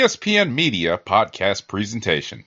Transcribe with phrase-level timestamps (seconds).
[0.00, 2.46] ESPN Media podcast presentation.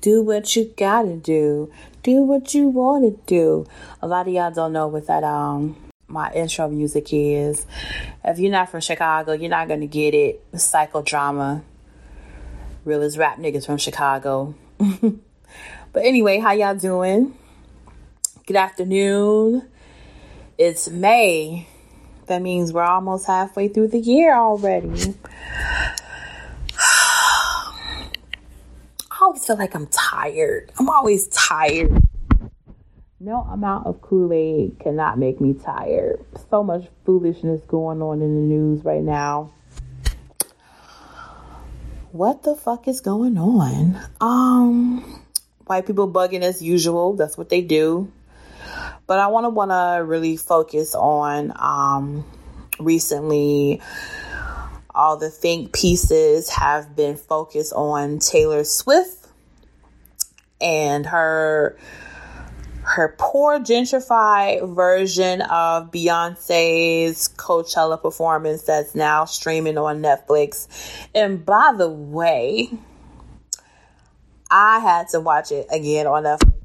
[0.00, 1.70] Do what you gotta do.
[2.02, 3.66] Do what you wanna do.
[4.00, 5.76] A lot of y'all don't know what that um
[6.08, 7.66] my intro music is.
[8.24, 10.42] If you're not from Chicago, you're not gonna get it.
[10.52, 11.62] Psychodrama.
[12.84, 14.54] Real as rap niggas from Chicago.
[14.78, 17.34] but anyway, how y'all doing?
[18.46, 19.68] Good afternoon.
[20.56, 21.68] It's May
[22.30, 25.16] that means we're almost halfway through the year already.
[29.10, 30.70] I always feel like I'm tired.
[30.78, 31.90] I'm always tired.
[33.18, 36.24] No amount of Kool Aid cannot make me tired.
[36.50, 39.50] So much foolishness going on in the news right now.
[42.12, 44.00] What the fuck is going on?
[44.20, 45.20] Um,
[45.66, 47.14] white people bugging as usual.
[47.14, 48.12] That's what they do.
[49.08, 52.24] But I want to want to really focus on um,
[52.78, 53.82] recently.
[54.94, 59.19] All the think pieces have been focused on Taylor Swift
[60.60, 61.76] and her
[62.82, 70.66] her poor gentrified version of Beyonce's Coachella performance that's now streaming on Netflix.
[71.14, 72.70] And by the way,
[74.50, 76.59] I had to watch it again on Netflix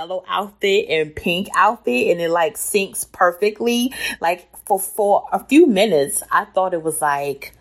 [0.00, 3.92] yellow outfit and pink outfit and it like syncs perfectly.
[4.18, 7.52] Like for for a few minutes, I thought it was like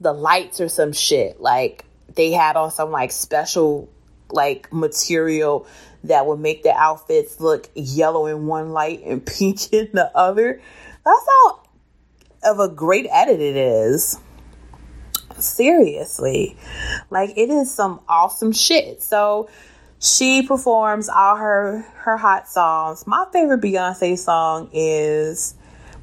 [0.00, 1.40] the lights or some shit.
[1.40, 1.84] Like
[2.16, 3.88] they had on some like special
[4.32, 5.68] like material
[6.02, 10.60] that would make the outfits look yellow in one light and pink in the other.
[11.04, 11.62] That's how
[12.42, 14.18] of a great edit it is.
[15.38, 16.56] Seriously.
[17.08, 19.00] Like it is some awesome shit.
[19.00, 19.48] So
[20.00, 23.06] she performs all her her hot songs.
[23.06, 25.54] My favorite Beyonce song is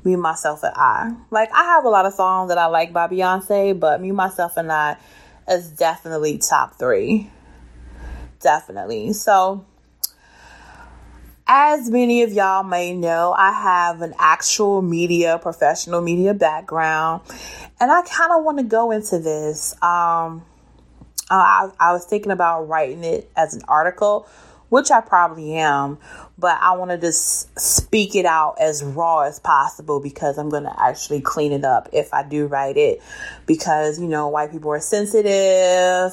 [0.04, 1.16] Me, Myself, and I.
[1.32, 4.58] Like I have a lot of songs that I like by Beyonce, but Me, Myself,
[4.58, 4.98] and I
[5.48, 7.30] is definitely top three.
[8.40, 9.14] Definitely.
[9.14, 9.66] So
[11.46, 17.22] as many of y'all may know, I have an actual media, professional media background,
[17.80, 19.76] and I kind of want to go into this.
[19.82, 20.46] Um,
[21.30, 24.28] uh, I, I was thinking about writing it as an article,
[24.70, 25.98] which I probably am,
[26.38, 30.64] but I want to just speak it out as raw as possible because I'm going
[30.64, 33.02] to actually clean it up if I do write it.
[33.46, 36.12] Because, you know, white people are sensitive.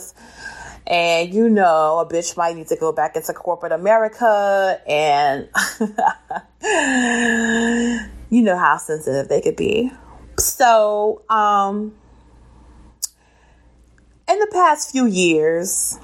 [0.87, 5.49] And you know, a bitch might need to go back into corporate America and
[8.31, 9.93] you know how sensitive they could be.
[10.39, 11.95] So, um,
[14.31, 15.99] in the past few years,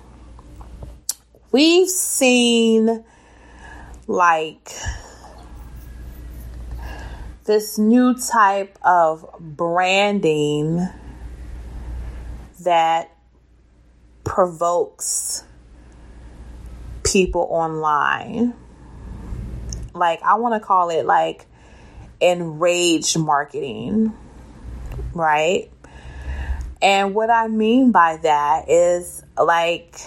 [1.52, 3.04] we've seen
[4.08, 4.72] like
[7.44, 10.88] this new type of branding
[12.64, 13.16] that
[14.24, 15.44] provokes
[17.04, 18.54] people online.
[19.94, 21.46] Like, I want to call it like
[22.20, 24.12] enraged marketing,
[25.14, 25.70] right?
[26.82, 29.98] And what I mean by that is like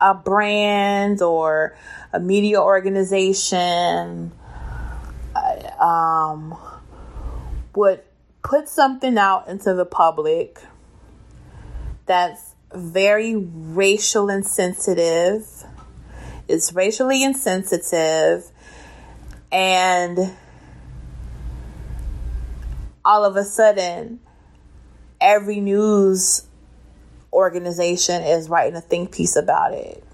[0.00, 1.76] a brand or
[2.12, 4.32] a media organization
[5.34, 6.56] uh, um,
[7.74, 8.02] would
[8.42, 10.60] put something out into the public
[12.06, 15.46] that's very racial insensitive.
[16.46, 18.50] It's racially insensitive
[19.50, 20.34] and
[23.04, 24.20] all of a sudden
[25.24, 26.46] every news
[27.32, 30.04] organization is writing a think piece about it.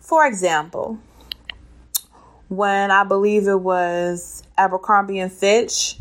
[0.00, 0.98] For example,
[2.48, 5.98] when I believe it was Abercrombie and Fitch,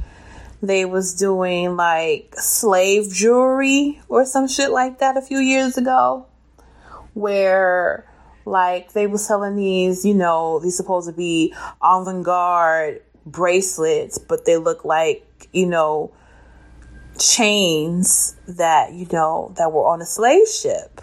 [0.64, 6.26] they was doing like slave jewelry or some shit like that a few years ago
[7.14, 8.08] where
[8.46, 11.54] like they were selling these, you know, these supposed to be
[11.84, 16.12] avant-garde bracelets, but they look like, you know,
[17.22, 21.02] chains that, you know, that were on a slave ship.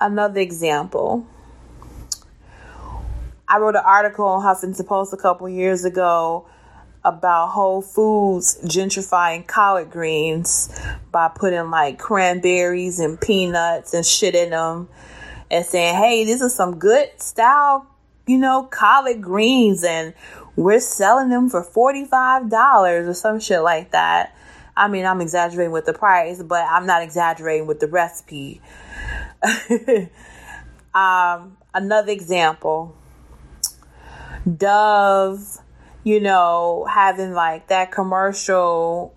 [0.00, 1.26] Another example
[3.46, 6.46] I wrote an article on Huffington Post a couple years ago
[7.04, 10.74] about Whole Foods gentrifying collard greens
[11.12, 14.88] by putting like cranberries and peanuts and shit in them
[15.50, 17.86] and saying, hey, this is some good style,
[18.26, 20.14] you know, collard greens and
[20.56, 24.36] we're selling them for $45 or some shit like that.
[24.76, 28.60] I mean, I'm exaggerating with the price, but I'm not exaggerating with the recipe.
[30.94, 32.96] um, another example
[34.44, 35.58] Dove,
[36.02, 39.14] you know, having like that commercial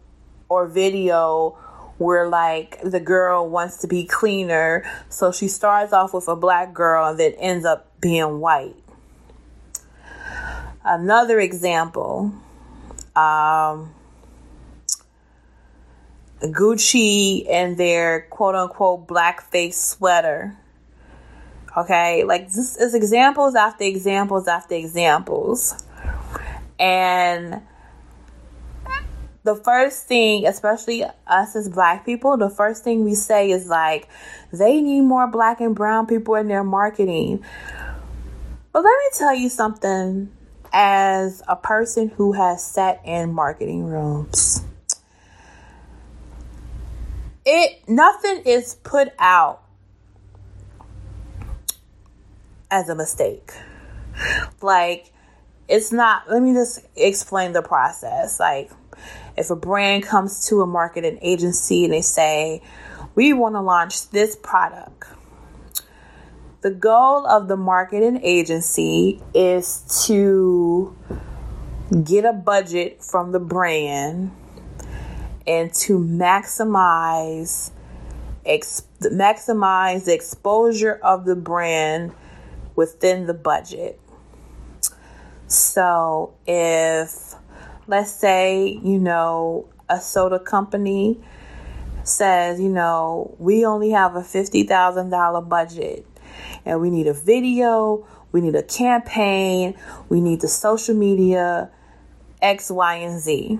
[0.47, 1.57] or video
[1.97, 4.89] where like the girl wants to be cleaner.
[5.09, 8.75] So she starts off with a black girl and then ends up being white.
[10.87, 12.31] Another example,
[13.15, 13.93] um,
[16.41, 20.55] Gucci and their quote unquote blackface sweater
[21.77, 25.75] Okay, like this is examples after examples after examples.
[26.79, 27.61] And
[29.43, 34.09] the first thing, especially us as black people, the first thing we say is like,
[34.51, 37.45] they need more black and brown people in their marketing.
[38.71, 40.31] But let me tell you something
[40.79, 44.63] as a person who has sat in marketing rooms.
[47.43, 49.63] It nothing is put out
[52.69, 53.51] as a mistake.
[54.61, 55.11] Like,
[55.67, 58.39] it's not, let me just explain the process.
[58.39, 58.69] Like,
[59.35, 62.61] if a brand comes to a marketing agency and they say,
[63.15, 65.05] we want to launch this product,
[66.61, 70.95] the goal of the marketing agency is to
[72.03, 74.31] get a budget from the brand
[75.45, 77.71] and to maximize
[78.45, 82.11] ex- maximize the exposure of the brand
[82.75, 83.99] within the budget.
[85.47, 87.35] So if,
[87.87, 91.19] let's say, you know, a soda company
[92.03, 96.06] says, you know, we only have a $50,000 budget
[96.65, 99.75] and we need a video, we need a campaign,
[100.09, 101.69] we need the social media,
[102.41, 103.59] X, Y, and Z.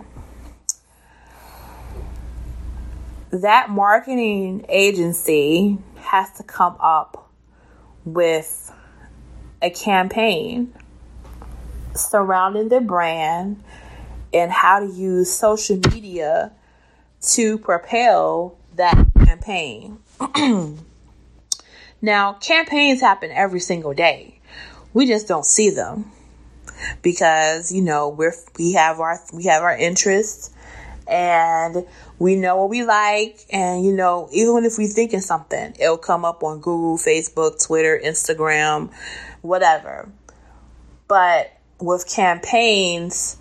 [3.32, 7.30] That marketing agency has to come up
[8.06, 8.72] with
[9.62, 10.74] a campaign
[11.94, 13.62] surrounding their brand
[14.34, 16.52] and how to use social media
[17.22, 20.00] to propel that campaign.
[22.02, 24.40] now, campaigns happen every single day.
[24.94, 26.12] We just don't see them
[27.02, 30.52] because, you know, we're we have our we have our interests
[31.08, 31.86] and
[32.20, 35.98] we know what we like and you know even if we think in something it'll
[35.98, 38.92] come up on google facebook twitter instagram
[39.42, 40.10] whatever.
[41.08, 43.38] But with campaigns,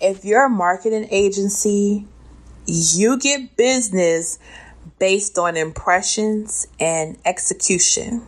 [0.00, 2.06] if you're a marketing agency,
[2.66, 4.38] you get business
[4.98, 8.26] based on impressions and execution.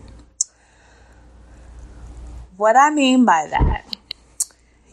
[2.57, 3.97] What I mean by that,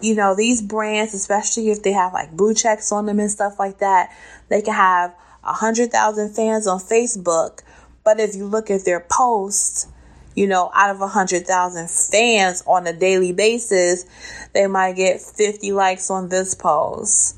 [0.02, 3.58] you know, these brands, especially if they have like blue checks on them and stuff
[3.58, 4.12] like that,
[4.50, 7.62] they can have a hundred thousand fans on Facebook,
[8.04, 9.88] but if you look at their posts,
[10.36, 14.06] you know, out of a hundred thousand fans on a daily basis,
[14.53, 17.38] they might get 50 likes on this post,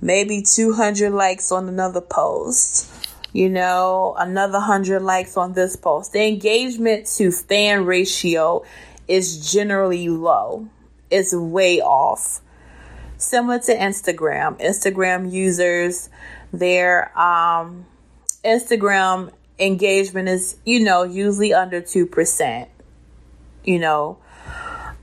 [0.00, 2.90] maybe 200 likes on another post,
[3.36, 6.12] you know, another 100 likes on this post.
[6.12, 8.64] The engagement to fan ratio
[9.06, 10.68] is generally low,
[11.10, 12.40] it's way off.
[13.18, 16.08] Similar to Instagram, Instagram users,
[16.50, 17.84] their um,
[18.42, 22.68] Instagram engagement is, you know, usually under 2%,
[23.64, 24.18] you know,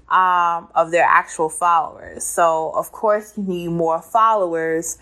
[0.10, 2.24] um, of their actual followers.
[2.24, 4.98] So, of course, you need more followers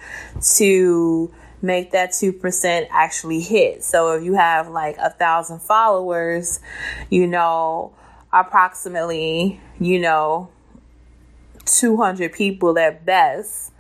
[0.58, 3.84] to make that 2% actually hit.
[3.84, 6.60] So, if you have like a thousand followers,
[7.10, 7.94] you know,
[8.34, 10.50] approximately, you know,
[11.66, 13.72] 200 people at best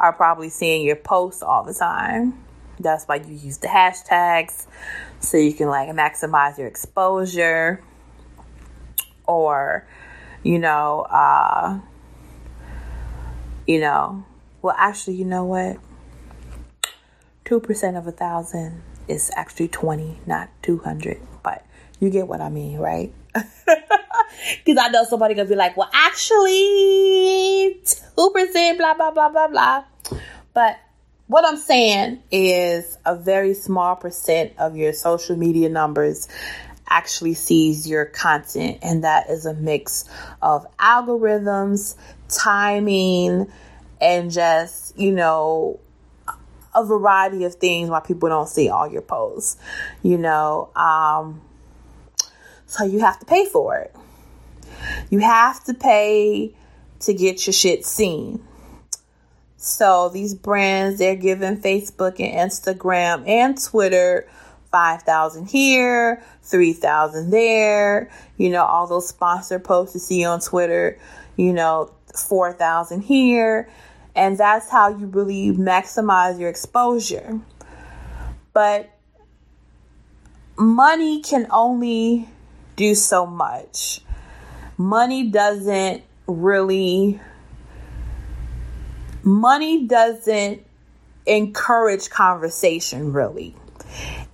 [0.00, 2.42] are probably seeing your posts all the time.
[2.80, 4.66] That's why you use the hashtags
[5.20, 7.82] so you can like maximize your exposure
[9.26, 9.86] or
[10.42, 11.78] you know uh
[13.66, 14.24] you know
[14.60, 15.78] well actually you know what
[17.44, 21.66] 2% of a thousand is actually 20 not 200 but
[21.98, 23.12] you get what i mean right?
[24.64, 27.80] Because i know somebody gonna be like well actually
[28.16, 29.84] 2% blah blah blah blah blah.
[30.54, 30.78] But
[31.26, 36.28] what I'm saying is a very small percent of your social media numbers
[36.88, 40.04] actually sees your content, and that is a mix
[40.42, 41.96] of algorithms,
[42.28, 43.50] timing,
[44.00, 45.80] and just, you know,
[46.74, 49.56] a variety of things why people don't see all your posts,
[50.02, 50.70] you know.
[50.74, 51.40] Um,
[52.66, 53.94] so you have to pay for it.
[55.10, 56.54] You have to pay
[57.00, 58.42] to get your shit seen.
[59.56, 64.28] So these brands, they're giving Facebook and Instagram and Twitter
[64.72, 70.98] 5,000 here, 3,000 there, you know, all those sponsor posts you see on Twitter,
[71.36, 73.68] you know, 4,000 here.
[74.14, 77.40] And that's how you really maximize your exposure.
[78.52, 78.90] But
[80.56, 82.28] money can only
[82.76, 84.00] do so much.
[84.76, 87.20] Money doesn't really
[89.22, 90.64] money doesn't
[91.26, 93.54] encourage conversation really.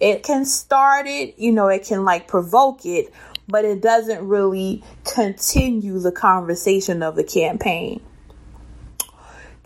[0.01, 3.13] It can start it, you know, it can like provoke it,
[3.49, 8.01] but it doesn't really continue the conversation of the campaign.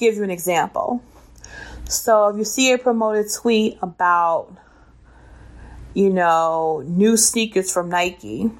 [0.02, 1.00] Give you an example.
[1.88, 4.52] So if you see a promoted tweet about,
[5.94, 8.50] you know, new sneakers from Nike,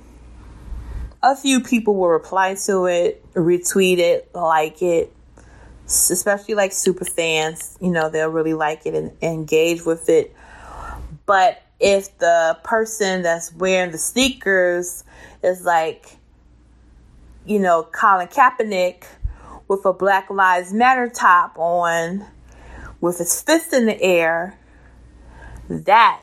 [1.21, 5.13] a few people will reply to it, retweet it, like it,
[5.89, 10.33] especially like super fans, you know, they'll really like it and, engage with it.
[11.27, 15.03] But if the person that's wearing the sneakers
[15.43, 16.07] is like,
[17.45, 19.07] you know, Colin Kaepernick
[19.73, 22.27] with a Black Lives Matter top on,
[23.01, 24.59] with his fist in the air,
[25.69, 26.23] that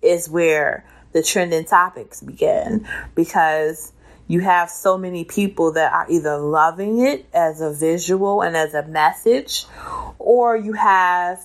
[0.00, 3.92] is where the trending topics begin because
[4.28, 8.72] you have so many people that are either loving it as a visual and as
[8.72, 9.66] a message,
[10.20, 11.44] or you have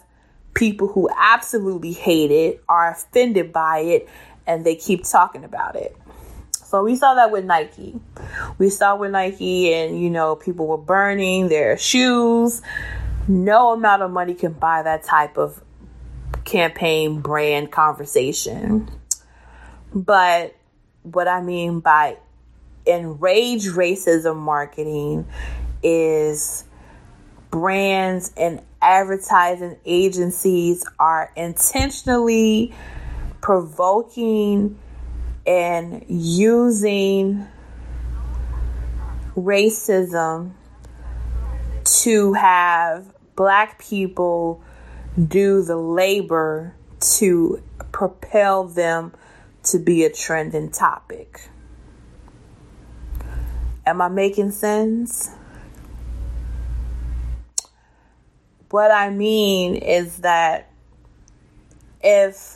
[0.53, 4.07] people who absolutely hate it, are offended by it,
[4.45, 5.97] and they keep talking about it.
[6.71, 7.99] So we saw that with Nike.
[8.57, 12.61] We saw with Nike, and you know, people were burning their shoes.
[13.27, 15.61] No amount of money can buy that type of
[16.45, 18.89] campaign brand conversation.
[19.93, 20.55] But
[21.03, 22.15] what I mean by
[22.85, 25.27] enraged racism marketing
[25.83, 26.63] is
[27.49, 32.73] brands and advertising agencies are intentionally
[33.41, 34.79] provoking
[35.45, 37.47] and using
[39.35, 40.51] racism
[41.83, 44.61] to have black people
[45.27, 49.13] do the labor to propel them
[49.63, 51.41] to be a trending topic.
[53.85, 55.31] Am I making sense?
[58.69, 60.71] What I mean is that
[62.01, 62.55] if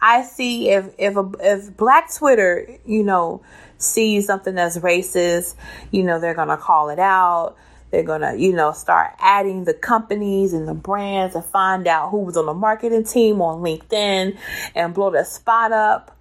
[0.00, 3.42] I see if if a, if Black Twitter, you know,
[3.78, 5.54] sees something that's racist,
[5.90, 7.56] you know, they're gonna call it out.
[7.90, 12.18] They're gonna, you know, start adding the companies and the brands and find out who
[12.18, 14.38] was on the marketing team on LinkedIn
[14.74, 16.16] and blow their spot up.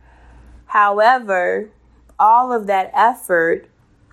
[0.65, 1.69] However,
[2.17, 3.67] all of that effort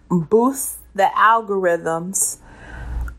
[0.09, 2.39] boosts the algorithms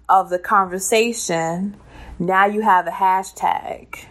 [0.07, 1.75] of the conversation,
[2.19, 4.05] now you have a hashtag.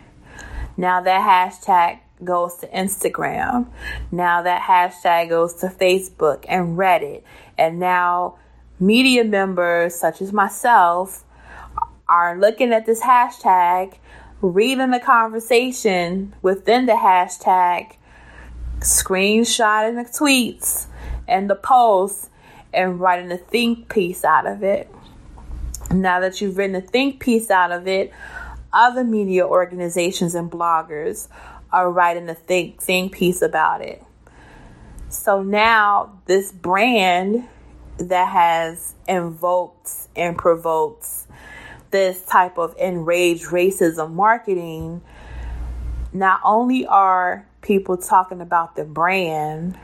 [0.76, 3.66] Now that hashtag goes to Instagram.
[4.10, 7.22] Now that hashtag goes to Facebook and Reddit.
[7.58, 8.38] And now
[8.80, 11.24] media members such as myself
[12.08, 13.96] are looking at this hashtag,
[14.40, 17.96] reading the conversation within the hashtag,
[18.80, 20.86] screenshotting the tweets
[21.26, 22.30] and the posts
[22.72, 24.90] and writing a think piece out of it.
[25.90, 28.12] Now that you've written a think piece out of it,
[28.72, 31.28] other media organizations and bloggers
[31.76, 34.02] are writing a think think piece about it.
[35.10, 37.46] So now this brand
[37.98, 41.06] that has invoked and provoked
[41.90, 45.02] this type of enraged racism marketing,
[46.12, 49.78] not only are people talking about the brand,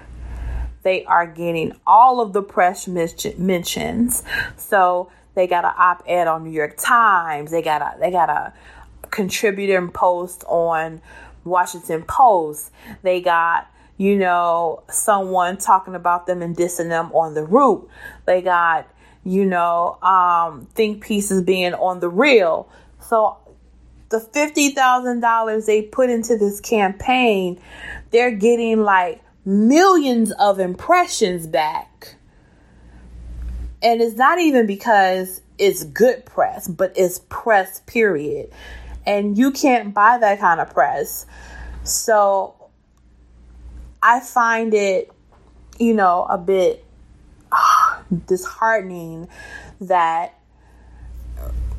[0.82, 4.22] they are getting all of the press mentions.
[4.56, 7.50] So they got an op-ed on New York Times.
[7.50, 8.52] They got a they got a
[9.10, 11.00] contributor post on
[11.44, 12.70] Washington Post.
[13.02, 17.88] They got you know someone talking about them and dissing them on the root.
[18.26, 18.88] They got
[19.24, 22.68] you know um, think pieces being on the real.
[23.00, 23.38] So
[24.08, 27.60] the fifty thousand dollars they put into this campaign,
[28.10, 32.16] they're getting like millions of impressions back.
[33.82, 38.50] And it's not even because it's good press, but it's press, period.
[39.06, 41.26] And you can't buy that kind of press.
[41.84, 42.54] So
[44.02, 45.10] I find it,
[45.78, 46.84] you know, a bit
[47.50, 49.28] uh, disheartening
[49.80, 50.38] that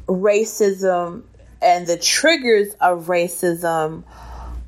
[0.07, 1.23] racism
[1.61, 4.03] and the triggers of racism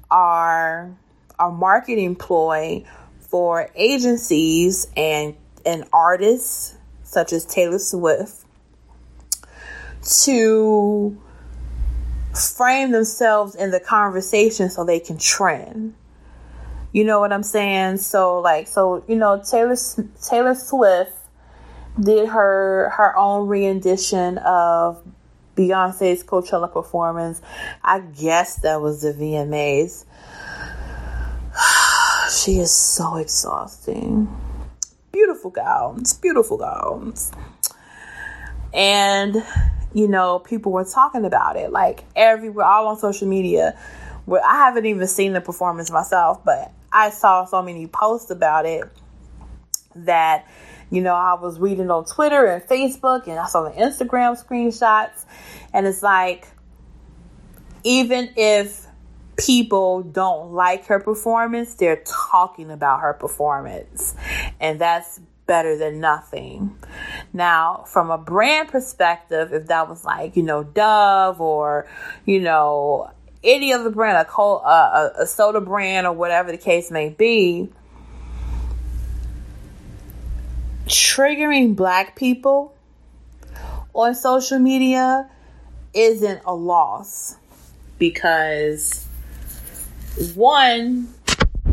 [0.10, 0.96] are
[1.38, 2.86] a marketing ploy
[3.20, 5.36] for agencies and
[5.66, 8.46] and artists such as Taylor Swift
[10.04, 11.20] to
[12.36, 15.96] frame themselves in the conversation so they can trend.
[16.92, 17.98] You know what I'm saying?
[17.98, 19.76] So like so you know Taylor
[20.24, 21.14] Taylor Swift
[22.00, 25.04] did her her own rendition of
[25.56, 27.42] Beyonce's Coachella performance.
[27.84, 30.06] I guess that was the VMAs.
[32.44, 34.28] she is so exhausting.
[35.12, 37.32] Beautiful gowns, beautiful gowns.
[38.74, 39.42] And,
[39.96, 43.80] you know, people were talking about it like everywhere, all on social media.
[44.26, 48.66] Where I haven't even seen the performance myself, but I saw so many posts about
[48.66, 48.84] it
[49.96, 50.48] that
[50.90, 55.26] you know, I was reading on Twitter and Facebook and I saw the Instagram screenshots.
[55.74, 56.48] And it's like,
[57.84, 58.86] even if
[59.38, 64.16] people don't like her performance, they're talking about her performance.
[64.60, 66.78] And that's better than nothing.
[67.34, 71.88] Now, from a brand perspective, if that was like, you know, Dove or,
[72.26, 73.12] you know,
[73.44, 77.10] any other brand, a, cold, uh, a, a soda brand or whatever the case may
[77.10, 77.70] be,
[80.88, 82.76] triggering black people
[83.94, 85.30] on social media
[85.94, 87.38] isn't a loss
[87.98, 89.08] because
[90.36, 91.08] one
[91.64, 91.72] the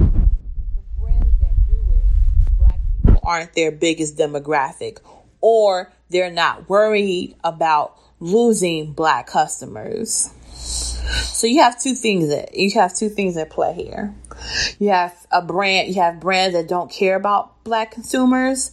[1.01, 4.99] brands that do it black people aren't their biggest demographic
[5.41, 10.33] or they're not worried about losing black customers
[11.43, 14.15] so you have two things that you have two things at play here.
[14.79, 18.71] You have a brand, you have brands that don't care about black consumers,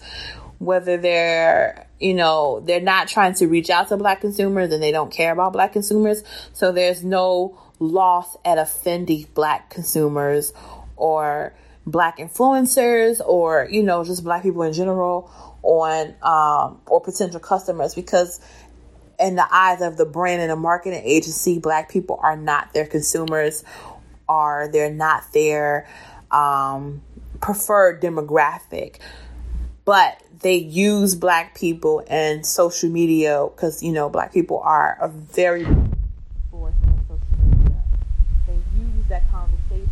[0.60, 4.92] whether they're, you know, they're not trying to reach out to black consumers and they
[4.92, 6.24] don't care about black consumers.
[6.54, 10.54] So there's no loss at offending black consumers
[10.96, 11.54] or
[11.92, 15.32] black influencers or, you know, just black people in general
[15.64, 18.40] on, um, or potential customers because
[19.20, 22.88] in the eyes of the brand and the marketing agency, black people are not their
[22.88, 23.64] consumers,
[24.28, 25.88] or they're not their
[26.32, 27.02] um,
[27.42, 28.98] preferred demographic.
[29.84, 35.10] But they use black people and social media because you know black people are a
[35.10, 35.66] very
[36.50, 37.84] force on social media.
[38.48, 39.90] They use that conversation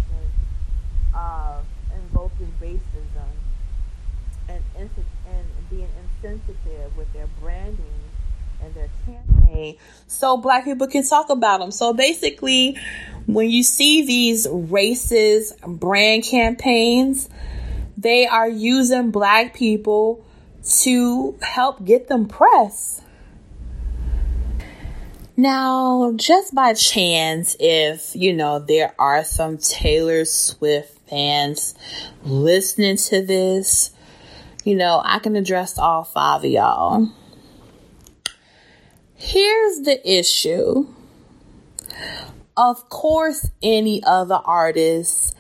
[1.15, 1.65] of
[1.95, 3.29] invoking racism
[4.47, 4.89] and, and
[5.69, 5.89] being
[6.23, 7.85] insensitive with their branding
[8.63, 11.71] and their campaign so black people can talk about them.
[11.71, 12.77] So basically,
[13.25, 17.29] when you see these racist brand campaigns,
[17.97, 20.23] they are using black people
[20.81, 23.01] to help get them press.
[25.35, 31.75] Now, just by chance, if you know there are some Taylor Swift fans
[32.23, 33.91] listening to this,
[34.63, 37.09] you know, I can address all five of y'all.
[39.15, 40.87] Here's the issue.
[42.55, 45.35] Of course, any other artist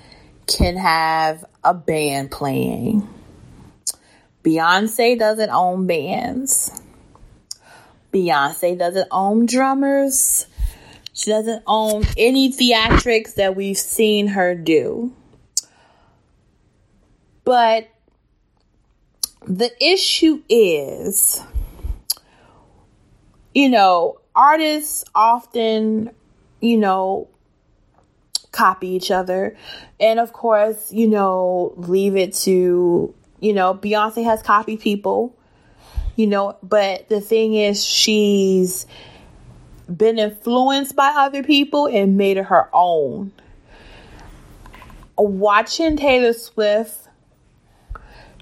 [0.47, 3.07] can have a band playing.
[4.43, 6.71] Beyonce doesn't own bands.
[8.13, 10.47] Beyonce doesn't own drummers.
[11.13, 15.11] She doesn't own any theatrics that we've seen her do.
[17.47, 17.87] But
[19.45, 21.41] the issue is
[23.53, 26.11] you know, artists often,
[26.59, 27.29] you know,
[28.51, 29.55] copy each other.
[29.97, 35.33] And of course, you know, leave it to, you know, Beyonce has copied people,
[36.17, 38.85] you know, but the thing is, she's
[39.87, 43.31] been influenced by other people and made it her own.
[45.17, 47.06] Watching Taylor Swift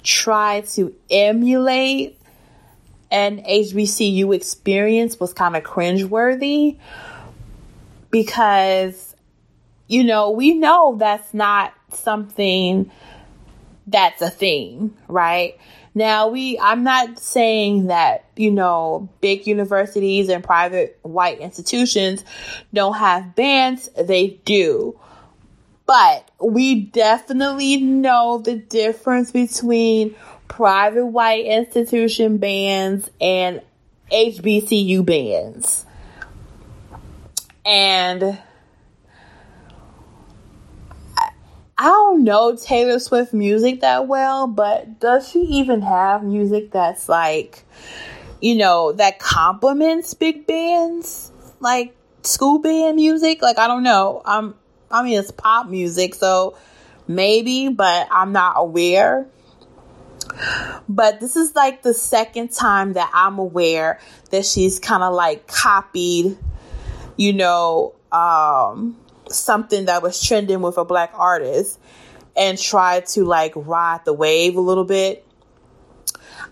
[0.05, 2.17] try to emulate
[3.11, 6.77] an HBCU experience was kind of cringeworthy
[8.11, 9.15] because,
[9.87, 12.89] you know, we know that's not something
[13.87, 15.57] that's a thing, right?
[15.93, 22.23] Now we I'm not saying that, you know, big universities and private white institutions
[22.73, 24.99] don't have bands, they do.
[25.85, 30.15] But we definitely know the difference between
[30.47, 33.61] private white institution bands and
[34.11, 35.85] HBCU bands.
[37.65, 38.39] And
[41.77, 47.09] I don't know Taylor Swift music that well, but does she even have music that's
[47.09, 47.63] like,
[48.41, 51.31] you know, that complements big bands?
[51.59, 53.41] Like school band music?
[53.41, 54.21] Like I don't know.
[54.25, 54.55] I'm
[54.95, 56.57] I mean it's pop music, so
[57.07, 59.27] maybe, but I'm not aware.
[60.87, 63.99] But this is like the second time that I'm aware
[64.31, 66.37] that she's kind of like copied,
[67.15, 68.97] you know, um,
[69.29, 71.79] something that was trending with a black artist
[72.35, 75.25] and tried to like ride the wave a little bit.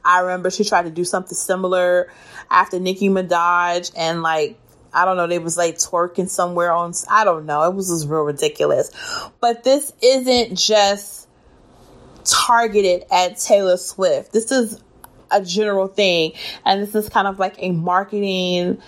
[0.06, 2.12] I remember she tried to do something similar
[2.50, 4.58] after Nicki Minaj and like
[4.94, 7.64] I don't know, they was like twerking somewhere on I don't know.
[7.64, 8.92] It was just real ridiculous.
[9.40, 11.28] But this isn't just
[12.24, 14.32] targeted at Taylor Swift.
[14.32, 14.82] This is
[15.32, 18.80] a general thing and this is kind of like a marketing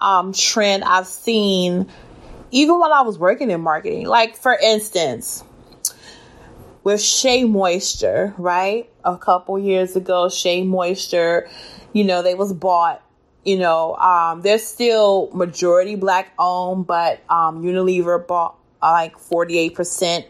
[0.00, 1.88] um, trend I've seen
[2.50, 4.06] even while I was working in marketing.
[4.06, 5.42] Like for instance,
[6.84, 8.88] with Shea Moisture, right?
[9.04, 11.48] A couple years ago, Shea Moisture,
[11.92, 13.02] you know, they was bought
[13.44, 20.26] you know, um, they're still majority black owned, but um, Unilever bought uh, like 48%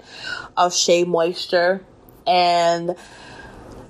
[0.56, 1.84] of Shea Moisture.
[2.26, 2.96] And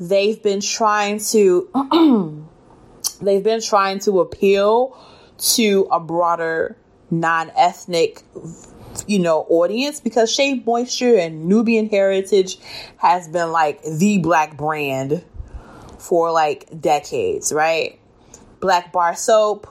[0.01, 1.69] they've been trying to,
[3.23, 4.99] they've been trying to appeal
[5.39, 6.77] to a broader
[7.11, 8.23] non-ethnic
[9.07, 12.59] you know audience because Shea Moisture and Nubian Heritage
[12.99, 15.25] has been like the black brand
[15.99, 17.99] for like decades, right?
[18.65, 19.67] Black bar soap,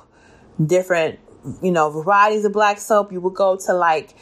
[0.63, 1.19] different,
[1.63, 3.12] you know, varieties of black soap.
[3.12, 4.13] You would go to like,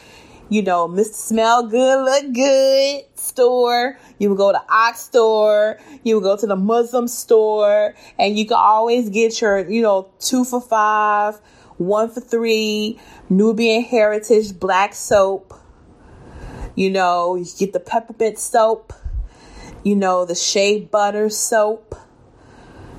[0.48, 1.14] you know, Mr.
[1.14, 4.00] Smell Good, Look Good store.
[4.18, 5.78] You would go to Ox store.
[6.06, 7.96] You would go to the Muslim store.
[8.18, 11.36] And you can always get your, you know, two for five,
[11.78, 12.98] one for three,
[13.30, 15.54] Nubian Heritage black soap.
[16.76, 18.94] You know, you get the peppermint soap.
[19.84, 21.94] You know, the shea butter soap.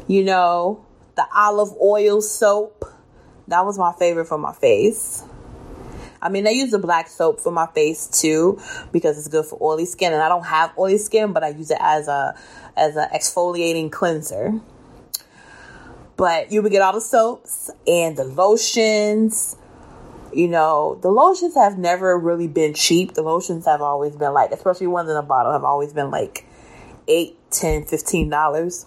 [0.06, 2.85] You know, the olive oil soap.
[3.48, 5.25] That was my favorite for my face.
[6.22, 8.61] I mean, I use the black soap for my face too
[8.92, 11.70] because it's good for oily skin, and I don't have oily skin, but I use
[11.70, 12.35] it as a
[12.77, 14.61] as an exfoliating cleanser.
[16.16, 19.57] But you would get all the soaps and the lotions.
[20.33, 23.14] You know, the lotions have never really been cheap.
[23.14, 26.46] The lotions have always been like, especially ones in a bottle, have always been like
[27.09, 28.87] eight, ten, fifteen dollars.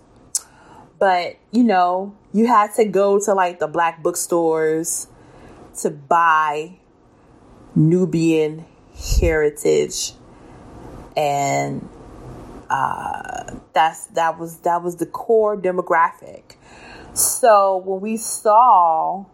[0.97, 5.07] But, you know, you had to go to like the black bookstores
[5.81, 6.77] to buy
[7.75, 8.65] Nubian
[9.19, 10.13] heritage
[11.17, 11.87] and
[12.69, 16.55] uh, that's that was that was the core demographic.
[17.13, 19.25] So when we saw,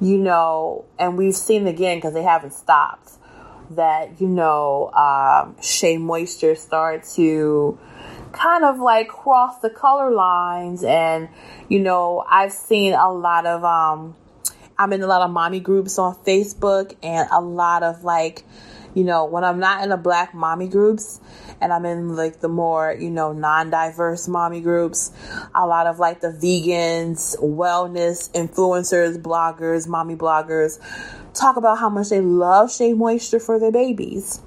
[0.00, 3.12] you know, and we've seen again because they haven't stopped
[3.70, 7.78] that you know um, Shea Moisture start to
[8.32, 11.28] kind of like cross the color lines and
[11.68, 14.16] you know i've seen a lot of um
[14.78, 18.44] i'm in a lot of mommy groups on facebook and a lot of like
[18.94, 21.20] you know when i'm not in the black mommy groups
[21.60, 25.12] and i'm in like the more you know non-diverse mommy groups
[25.54, 30.78] a lot of like the vegans wellness influencers bloggers mommy bloggers
[31.34, 34.40] talk about how much they love shea moisture for their babies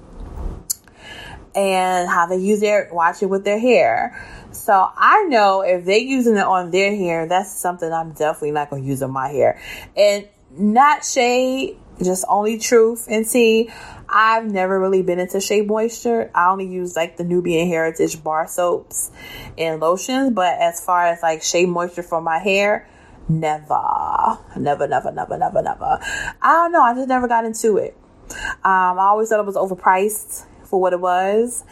[1.56, 4.14] and how they use their watch it with their hair.
[4.52, 8.70] So I know if they're using it on their hair, that's something I'm definitely not
[8.70, 9.60] gonna use on my hair.
[9.96, 13.70] And not shade, just only truth and tea.
[14.08, 16.30] I've never really been into Shea Moisture.
[16.34, 19.10] I only use like the Nubian Heritage bar soaps
[19.58, 22.88] and lotions, but as far as like Shea Moisture for my hair,
[23.28, 25.98] never, never, never, never, never, never.
[26.42, 26.82] I don't know.
[26.82, 27.96] I just never got into it.
[28.30, 31.64] Um, I always thought it was overpriced for what it was.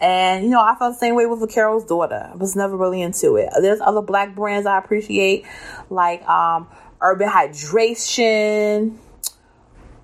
[0.00, 2.30] And, you know, I felt the same way with the Carol's daughter.
[2.32, 3.48] I was never really into it.
[3.60, 5.44] There's other black brands I appreciate,
[5.90, 6.68] like um,
[7.00, 8.96] Urban Hydration.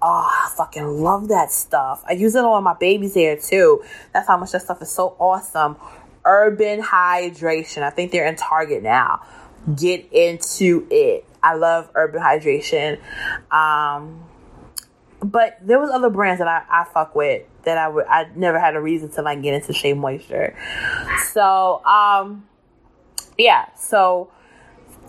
[0.00, 2.04] Oh, I fucking love that stuff.
[2.06, 3.82] I use it on my baby's hair too.
[4.12, 5.76] That's how much that stuff is so awesome.
[6.24, 7.82] Urban Hydration.
[7.82, 9.22] I think they're in Target now.
[9.74, 11.24] Get into it.
[11.42, 13.00] I love Urban Hydration.
[13.50, 14.24] Um,
[15.20, 18.59] but there was other brands that I, I fuck with that I would I never
[18.59, 20.57] had a reason to like get into Shea Moisture.
[21.33, 22.46] So um
[23.37, 24.31] yeah, so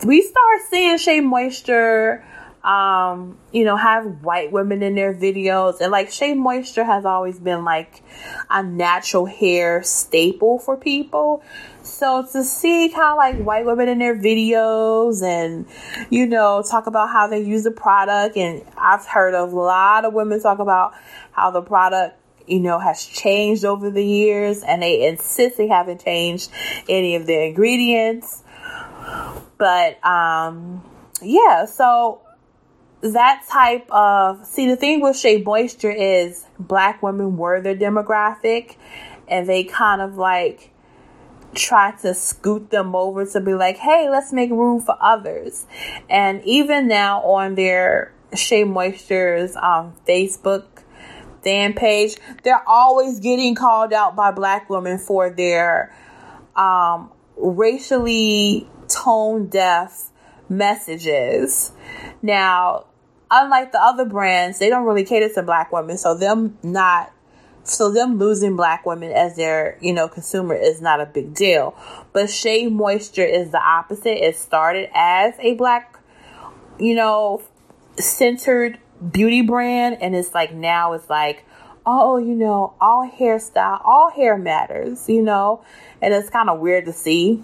[0.04, 2.24] we start seeing Shea Moisture
[2.62, 5.80] um, you know, have white women in their videos.
[5.80, 8.02] And like Shea Moisture has always been like
[8.50, 11.42] a natural hair staple for people.
[11.82, 15.66] So to see kind of like white women in their videos and,
[16.10, 18.36] you know, talk about how they use the product.
[18.36, 20.92] And I've heard a lot of women talk about
[21.32, 26.04] how the product you know, has changed over the years and they insist they haven't
[26.04, 26.50] changed
[26.88, 28.42] any of their ingredients.
[29.58, 30.82] But um
[31.22, 32.22] yeah, so
[33.02, 38.76] that type of see the thing with Shea Moisture is black women were their demographic
[39.28, 40.70] and they kind of like
[41.54, 45.66] try to scoot them over to be like, hey, let's make room for others.
[46.08, 50.69] And even now on their Shea Moisture's um, Facebook
[51.42, 55.94] fan page, they're always getting called out by black women for their
[56.56, 60.10] um, racially tone deaf
[60.48, 61.72] messages.
[62.22, 62.86] Now,
[63.30, 67.12] unlike the other brands, they don't really cater to black women, so them not
[67.62, 71.76] so them losing black women as their, you know, consumer is not a big deal.
[72.12, 74.24] But Shea Moisture is the opposite.
[74.24, 75.98] It started as a black,
[76.78, 77.42] you know,
[77.98, 81.44] centered beauty brand and it's like now it's like,
[81.86, 85.64] oh, you know, all hairstyle, all hair matters, you know,
[86.02, 87.42] and it's kind of weird to see.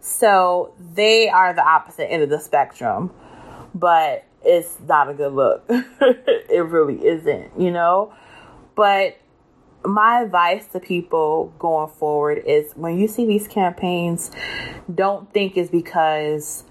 [0.00, 3.10] So they are the opposite end of the spectrum,
[3.74, 5.64] but it's not a good look.
[5.68, 8.12] it really isn't, you know.
[8.74, 9.16] But
[9.84, 14.30] my advice to people going forward is when you see these campaigns,
[14.92, 16.64] don't think it's because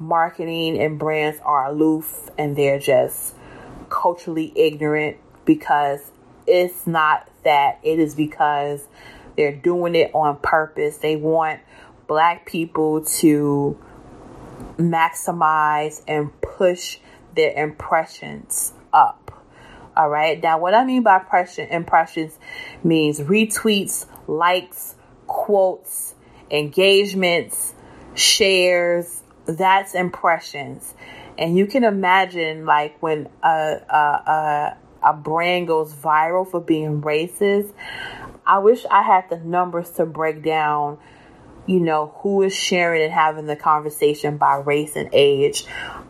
[0.00, 3.34] marketing and brands are aloof and they're just
[3.88, 6.10] culturally ignorant because
[6.46, 7.78] it's not that.
[7.82, 8.86] It is because
[9.36, 10.98] they're doing it on purpose.
[10.98, 11.60] They want
[12.06, 13.78] black people to
[14.76, 16.98] maximize and push
[17.34, 19.18] their impressions up.
[19.96, 20.40] All right.
[20.42, 22.38] Now, what I mean by impression, impressions
[22.82, 24.94] means retweets, likes,
[25.26, 26.14] quotes,
[26.50, 27.74] engagements,
[28.14, 29.22] shares.
[29.46, 30.94] That's impressions.
[31.38, 37.00] And you can imagine, like, when a, a, a, a brand goes viral for being
[37.02, 37.72] racist,
[38.46, 40.98] I wish I had the numbers to break down,
[41.66, 45.64] you know, who is sharing and having the conversation by race and age.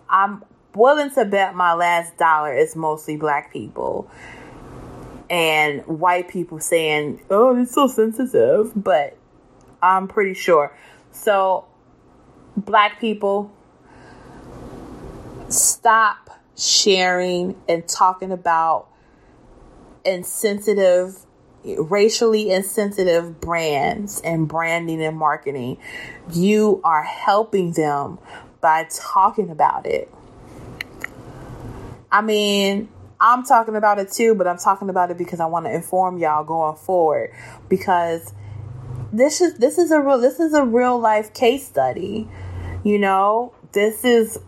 [0.09, 4.11] I'm willing to bet my last dollar is mostly black people
[5.29, 9.17] and white people saying, "Oh, it's so sensitive," but
[9.81, 10.77] I'm pretty sure.
[11.13, 11.67] So,
[12.57, 13.53] black people,
[15.49, 18.89] stop sharing and talking about
[20.05, 21.19] insensitive,
[21.65, 25.79] racially insensitive brands and branding and marketing.
[26.33, 28.19] You are helping them
[28.61, 30.13] by talking about it.
[32.13, 32.89] I mean,
[33.21, 36.19] I'm talking about it too, but I'm talking about it because I want to inform
[36.19, 37.33] y'all going forward
[37.69, 38.33] because
[39.13, 42.29] this is this is a real this is a real life case study.
[42.85, 44.39] You know, this is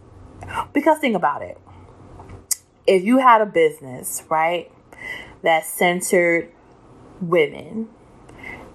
[0.72, 1.59] because think about it.
[2.87, 4.70] If you had a business, right,
[5.42, 6.51] that centered
[7.20, 7.88] women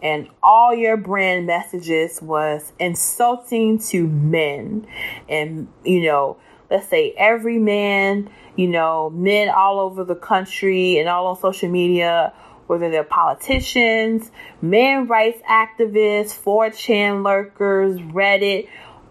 [0.02, 4.88] and all your brand messages was insulting to men
[5.28, 6.38] and you know,
[6.70, 11.70] let's say every man you know, men all over the country and all on social
[11.70, 12.34] media,
[12.68, 14.30] whether they're politicians,
[14.62, 18.70] man rights activists, 4chan lurkers, Reddit,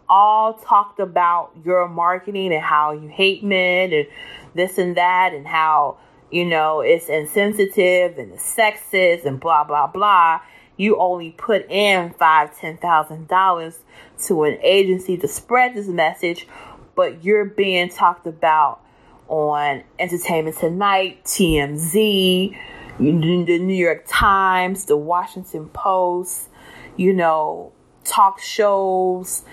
[0.08, 4.06] all talked about your marketing and how you hate men and
[4.54, 5.98] this and that and how,
[6.30, 10.40] you know, it's insensitive and sexist and blah, blah, blah.
[10.76, 13.78] You only put in five, ten thousand dollars
[14.26, 16.46] to an agency to spread this message,
[16.94, 18.80] but you're being talked about
[19.28, 22.56] on Entertainment Tonight, TMZ,
[22.98, 26.48] the New York Times, the Washington Post,
[26.96, 27.72] you know,
[28.04, 29.44] talk shows.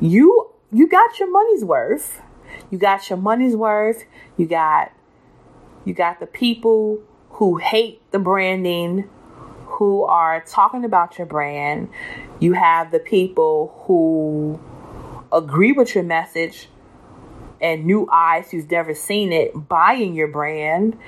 [0.00, 2.20] You you got your money's worth.
[2.70, 4.04] You got your money's worth.
[4.36, 4.92] You got
[5.84, 7.00] you got the people
[7.30, 9.08] who hate the branding
[9.66, 11.88] who are talking about your brand.
[12.40, 14.60] You have the people who
[15.32, 16.68] agree with your message
[17.62, 20.98] and new eyes who's never seen it buying your brand.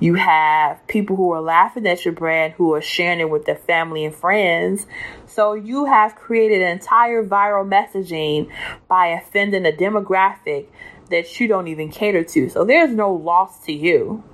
[0.00, 3.56] You have people who are laughing at your brand who are sharing it with their
[3.56, 4.86] family and friends.
[5.26, 8.50] So you have created an entire viral messaging
[8.88, 10.66] by offending a demographic
[11.10, 12.48] that you don't even cater to.
[12.48, 14.24] So there's no loss to you.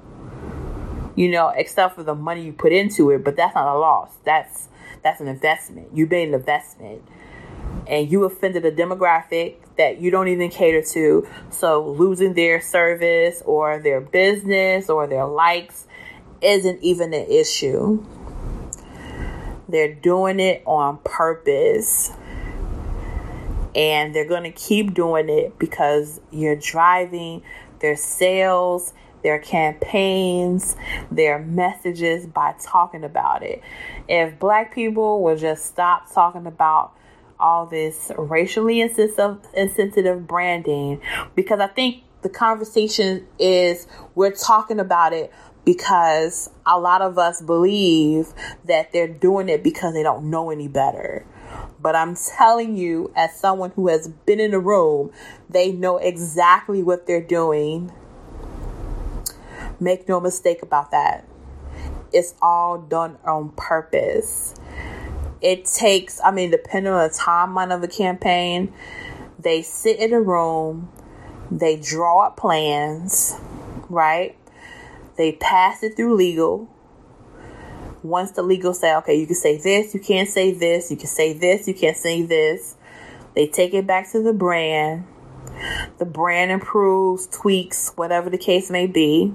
[1.14, 4.12] You know, except for the money you put into it, but that's not a loss.
[4.24, 4.68] That's
[5.02, 5.88] that's an investment.
[5.94, 7.02] You made an investment
[7.86, 11.26] and you offended a demographic that you don't even cater to.
[11.50, 15.86] So losing their service or their business or their likes
[16.40, 18.04] isn't even an issue.
[19.68, 22.12] They're doing it on purpose.
[23.74, 27.42] And they're going to keep doing it because you're driving
[27.80, 28.94] their sales
[29.26, 30.76] their campaigns,
[31.10, 33.60] their messages by talking about it.
[34.08, 36.92] If black people would just stop talking about
[37.38, 41.00] all this racially insensitive, branding,
[41.34, 45.32] because I think the conversation is we're talking about it
[45.64, 48.32] because a lot of us believe
[48.64, 51.26] that they're doing it because they don't know any better.
[51.80, 55.12] But I'm telling you, as someone who has been in the room,
[55.48, 57.92] they know exactly what they're doing.
[59.78, 61.28] Make no mistake about that.
[62.12, 64.54] It's all done on purpose.
[65.40, 68.72] It takes, I mean, depending on the timeline of a campaign,
[69.38, 70.90] they sit in a room,
[71.50, 73.34] they draw up plans,
[73.88, 74.36] right?
[75.16, 76.68] They pass it through legal.
[78.02, 81.06] Once the legal say, okay, you can say this, you can't say this, you can
[81.06, 82.76] say this, you can't say this.
[83.34, 85.06] They take it back to the brand.
[85.98, 89.34] The brand improves, tweaks, whatever the case may be.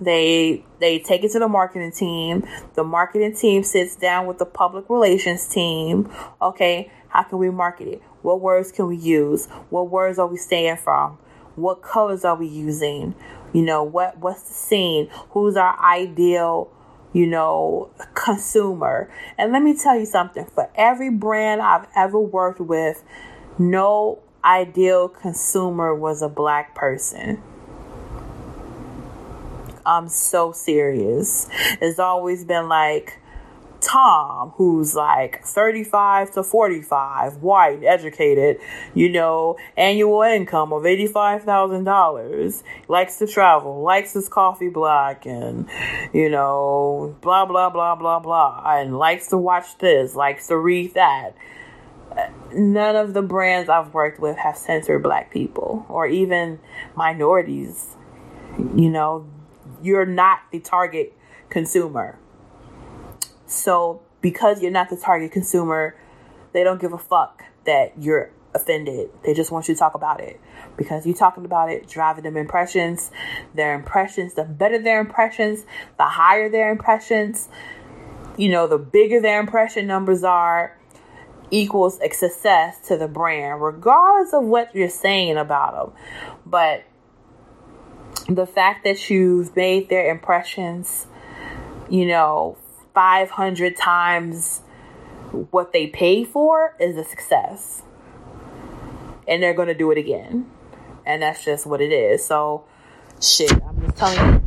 [0.00, 2.46] They they take it to the marketing team.
[2.74, 6.10] The marketing team sits down with the public relations team.
[6.40, 8.02] Okay, how can we market it?
[8.22, 9.46] What words can we use?
[9.68, 11.18] What words are we staying from?
[11.56, 13.14] What colors are we using?
[13.52, 15.08] You know, what what's the scene?
[15.30, 16.72] Who's our ideal,
[17.12, 19.12] you know, consumer?
[19.36, 23.02] And let me tell you something, for every brand I've ever worked with,
[23.58, 27.42] no ideal consumer was a black person.
[29.84, 31.48] I'm so serious.
[31.80, 33.20] It's always been like
[33.80, 38.58] Tom, who's like 35 to 45, white, educated,
[38.94, 45.68] you know, annual income of $85,000, likes to travel, likes his coffee black, and,
[46.12, 50.94] you know, blah, blah, blah, blah, blah, and likes to watch this, likes to read
[50.94, 51.34] that.
[52.52, 56.58] None of the brands I've worked with have censored black people or even
[56.96, 57.96] minorities.
[58.58, 59.26] You know,
[59.82, 61.12] you're not the target
[61.48, 62.18] consumer
[63.50, 65.96] so because you're not the target consumer,
[66.52, 69.10] they don't give a fuck that you're offended.
[69.24, 70.40] They just want you to talk about it
[70.76, 73.10] because you talking about it, driving them impressions.
[73.54, 75.64] Their impressions, the better their impressions,
[75.98, 77.48] the higher their impressions.
[78.38, 80.76] You know, the bigger their impression numbers are,
[81.50, 85.92] equals a success to the brand, regardless of what you're saying about them.
[86.46, 86.84] But
[88.36, 91.06] the fact that you've made their impressions,
[91.88, 92.56] you know,
[92.94, 94.60] 500 times
[95.50, 97.82] what they pay for is a success.
[99.26, 100.50] And they're going to do it again.
[101.06, 102.24] And that's just what it is.
[102.24, 102.64] So,
[103.20, 104.40] shit, I'm just telling you.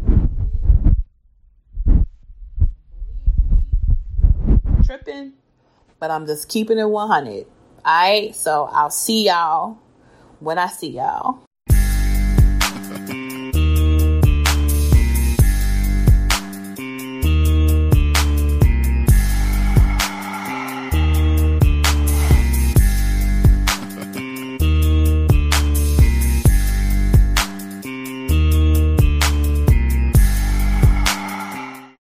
[4.83, 5.33] Tripping,
[5.99, 7.47] but I'm just keeping it 100.
[7.85, 9.77] Alright, so I'll see y'all
[10.39, 11.39] when I see y'all.